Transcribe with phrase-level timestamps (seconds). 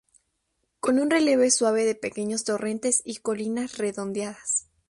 [0.79, 4.65] Con un relieve suave de pequeños torrentes y colinas redondeadas.